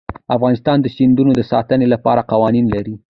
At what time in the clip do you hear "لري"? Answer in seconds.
2.75-2.95